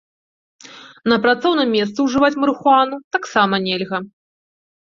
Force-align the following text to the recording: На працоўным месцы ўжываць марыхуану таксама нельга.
На 1.11 1.15
працоўным 1.25 1.69
месцы 1.77 1.99
ўжываць 2.07 2.31
марыхуану 2.45 2.97
таксама 3.19 3.55
нельга. 3.67 3.97